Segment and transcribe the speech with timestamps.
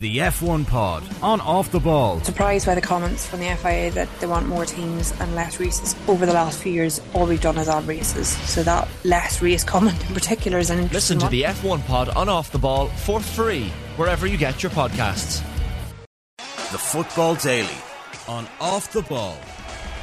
[0.00, 2.20] The F1 Pod on Off the Ball.
[2.20, 5.96] Surprised by the comments from the FIA that they want more teams and less races.
[6.06, 8.28] Over the last few years, all we've done is add races.
[8.48, 11.32] So that less race comment in particular is an interesting Listen to one.
[11.32, 11.42] the
[11.82, 15.42] F1 Pod on Off the Ball for free wherever you get your podcasts.
[16.36, 17.68] The Football Daily
[18.28, 19.36] on Off the Ball.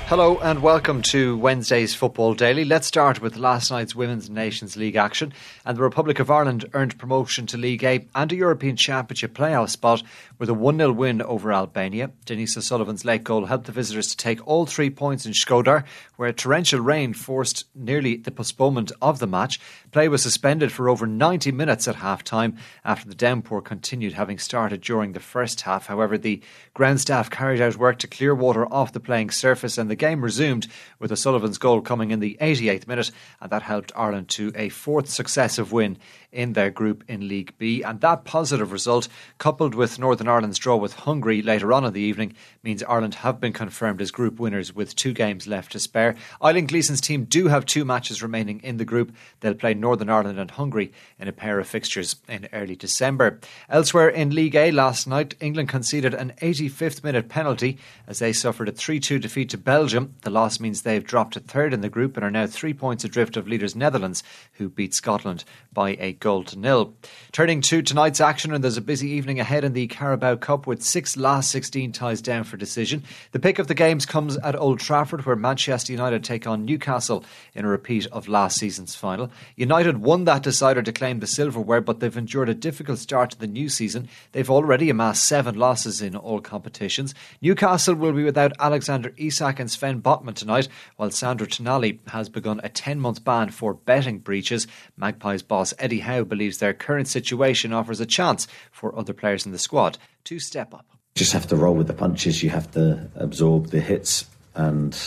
[0.08, 2.64] Hello and welcome to Wednesday's Football Daily.
[2.64, 5.34] Let's start with last night's Women's Nations League action.
[5.66, 9.72] And the Republic of Ireland earned promotion to League A and a European Championship playoff
[9.72, 10.04] spot
[10.38, 12.12] with a 1 0 win over Albania.
[12.26, 15.84] Denise O'Sullivan's late goal helped the visitors to take all three points in Shkodër,
[16.18, 19.60] where torrential rain forced nearly the postponement of the match.
[19.92, 24.38] Play was suspended for over 90 minutes at half time after the downpour continued, having
[24.38, 25.88] started during the first half.
[25.88, 26.44] However, the
[26.76, 30.24] ground staff carried out work to clear water off the playing surface and the game
[30.24, 30.68] resumed
[31.00, 35.10] with O'Sullivan's goal coming in the 88th minute, and that helped Ireland to a fourth
[35.10, 35.98] successive win
[36.36, 37.82] in their group in League B.
[37.82, 42.02] And that positive result, coupled with Northern Ireland's draw with Hungary later on in the
[42.02, 46.16] evening, means Ireland have been confirmed as group winners with two games left to spare.
[46.44, 49.16] Eileen Gleeson's team do have two matches remaining in the group.
[49.40, 53.40] They'll play Northern Ireland and Hungary in a pair of fixtures in early December.
[53.70, 58.68] Elsewhere in League A last night, England conceded an 85th minute penalty as they suffered
[58.68, 59.85] a 3 2 defeat to Belgium.
[59.94, 63.04] The loss means they've dropped to third in the group and are now three points
[63.04, 66.96] adrift of leaders Netherlands, who beat Scotland by a goal to nil.
[67.32, 70.82] Turning to tonight's action, and there's a busy evening ahead in the Carabao Cup with
[70.82, 73.04] six last 16 ties down for decision.
[73.32, 77.24] The pick of the games comes at Old Trafford, where Manchester United take on Newcastle
[77.54, 79.30] in a repeat of last season's final.
[79.56, 83.40] United won that decider to claim the silverware, but they've endured a difficult start to
[83.40, 84.08] the new season.
[84.32, 87.14] They've already amassed seven losses in all competitions.
[87.42, 92.62] Newcastle will be without Alexander Isak and Sven Botman tonight, while Sandro Tonali has begun
[92.64, 94.68] a 10 month ban for betting breaches.
[94.98, 99.52] Magpies boss Eddie Howe believes their current situation offers a chance for other players in
[99.52, 100.86] the squad to step up.
[101.16, 102.42] Just have to roll with the punches.
[102.42, 104.98] You have to absorb the hits, and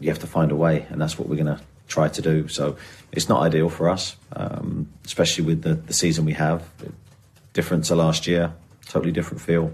[0.00, 0.86] you have to find a way.
[0.90, 2.48] And that's what we're going to try to do.
[2.48, 2.76] So
[3.12, 6.68] it's not ideal for us, um, especially with the, the season we have.
[7.52, 8.52] Different to last year,
[8.86, 9.72] totally different feel.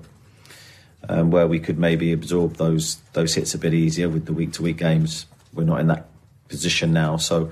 [1.08, 4.52] Um, where we could maybe absorb those those hits a bit easier with the week
[4.52, 5.26] to week games.
[5.54, 6.06] We're not in that
[6.48, 7.50] position now, so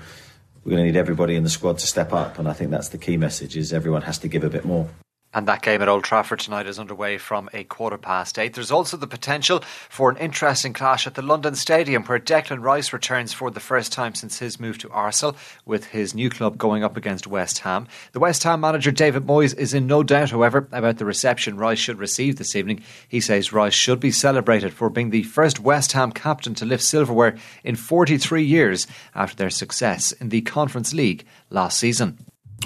[0.63, 2.37] we're going to need everybody in the squad to step up.
[2.37, 4.87] And I think that's the key message: is everyone has to give a bit more.
[5.31, 8.55] And that game at Old Trafford tonight is underway from a quarter past eight.
[8.55, 12.91] There's also the potential for an interesting clash at the London Stadium where Declan Rice
[12.91, 16.83] returns for the first time since his move to Arsenal with his new club going
[16.83, 17.87] up against West Ham.
[18.11, 21.77] The West Ham manager David Moyes is in no doubt, however, about the reception Rice
[21.77, 22.81] should receive this evening.
[23.07, 26.83] He says Rice should be celebrated for being the first West Ham captain to lift
[26.83, 32.17] silverware in 43 years after their success in the Conference League last season.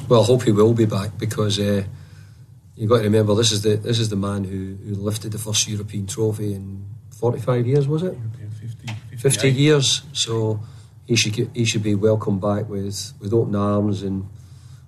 [0.07, 1.83] Well, I hope he will be back because uh,
[2.75, 5.37] you've got to remember this is the this is the man who, who lifted the
[5.37, 8.17] first European trophy in 45 years, was it?
[9.17, 10.01] 50 years.
[10.13, 10.59] So
[11.05, 14.27] he should he should be welcomed back with, with open arms, and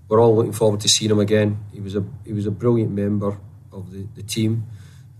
[0.08, 1.60] we're all looking forward to seeing him again.
[1.72, 3.38] He was a he was a brilliant member
[3.72, 4.66] of the, the team,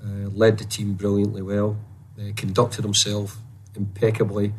[0.04, 1.78] uh, led the team brilliantly well,
[2.20, 3.38] uh, conducted himself
[3.76, 4.54] impeccably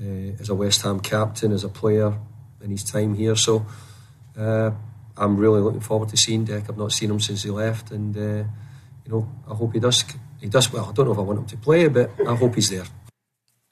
[0.00, 2.18] uh, as a West Ham captain, as a player
[2.62, 3.36] in his time here.
[3.36, 3.66] So.
[5.16, 6.64] I'm really looking forward to seeing Deck.
[6.68, 8.44] I've not seen him since he left, and uh,
[9.04, 10.04] you know I hope he does.
[10.40, 10.86] He does well.
[10.86, 12.84] I don't know if I want him to play, but I hope he's there.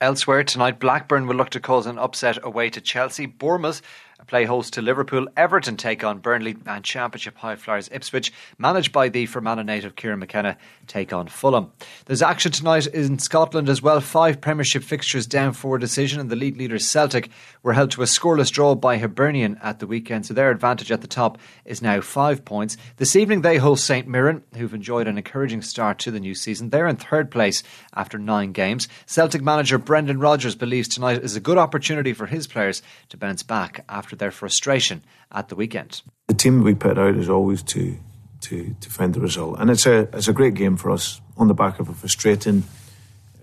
[0.00, 3.27] Elsewhere tonight, Blackburn will look to cause an upset away to Chelsea.
[3.27, 3.81] Bournemouth
[4.27, 5.27] play host to Liverpool.
[5.37, 10.19] Everton take on Burnley, and Championship high flyers Ipswich, managed by the Fermanagh native Kieran
[10.19, 11.73] McKenna, take on Fulham.
[12.07, 14.01] There's action tonight in Scotland as well.
[14.01, 17.31] Five Premiership fixtures down for a decision, and the league leaders Celtic
[17.62, 21.01] were held to a scoreless draw by Hibernian at the weekend, so their advantage at
[21.01, 22.77] the top is now five points.
[22.97, 26.71] This evening they host St Mirren, who've enjoyed an encouraging start to the new season.
[26.71, 27.62] They're in third place
[27.95, 28.89] after nine games.
[29.06, 33.43] Celtic manager Brendan Rodgers believes tonight is a good opportunity for his players to bounce
[33.43, 35.02] back after their frustration
[35.32, 36.02] at the weekend.
[36.28, 37.98] The team we put out is always to
[38.42, 41.49] to to find the result, and it's a it's a great game for us on
[41.49, 42.64] the back of a frustrating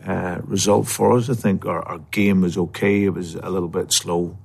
[0.06, 1.30] uh, result for us.
[1.30, 3.04] I think our, our game was okay.
[3.04, 4.38] It was a little bit slow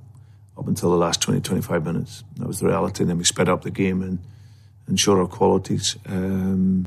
[0.59, 2.25] up until the last 20, 25 minutes.
[2.37, 3.03] That was the reality.
[3.03, 4.19] And then we sped up the game and,
[4.87, 5.97] and showed our qualities.
[6.07, 6.87] Um,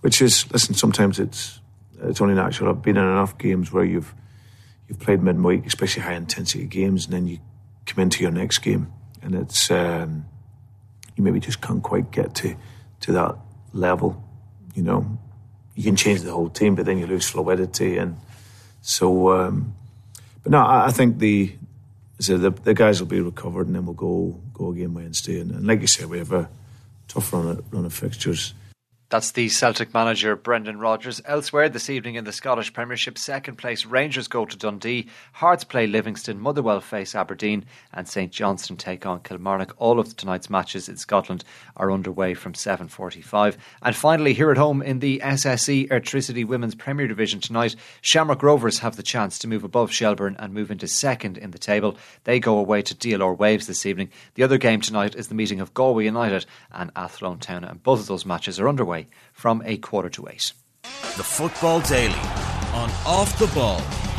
[0.00, 1.60] which is, listen, sometimes it's
[2.02, 2.70] it's only natural.
[2.70, 4.14] I've been in enough games where you've
[4.88, 7.38] you've played midweek, especially high intensity games, and then you
[7.98, 8.92] into your next game,
[9.22, 10.26] and it's um,
[11.16, 12.56] you maybe just can't quite get to
[13.00, 13.36] to that
[13.72, 14.22] level.
[14.74, 15.18] You know,
[15.74, 18.16] you can change the whole team, but then you lose fluidity, and
[18.80, 19.32] so.
[19.32, 19.74] Um,
[20.42, 21.54] but no, I, I think the
[22.18, 25.50] so the, the guys will be recovered, and then we'll go go again Wednesday, and,
[25.50, 26.48] and like you said, we have a
[27.08, 28.54] tough run of, run of fixtures.
[29.12, 31.20] That's the Celtic manager Brendan Rodgers.
[31.26, 35.86] Elsewhere this evening in the Scottish Premiership, second place Rangers go to Dundee, Hearts play
[35.86, 39.74] Livingston, Motherwell face Aberdeen, and St Johnstone take on Kilmarnock.
[39.76, 41.44] All of tonight's matches in Scotland
[41.76, 43.58] are underway from 7:45.
[43.82, 48.78] And finally, here at home in the SSE Airtricity Women's Premier Division tonight, Shamrock Rovers
[48.78, 51.98] have the chance to move above Shelbourne and move into second in the table.
[52.24, 54.08] They go away to DLR Waves this evening.
[54.36, 58.00] The other game tonight is the meeting of Galway United and Athlone Town, and both
[58.00, 59.01] of those matches are underway
[59.32, 60.52] from a quarter to eight.
[60.82, 62.14] The Football Daily
[62.74, 64.11] on Off the Ball.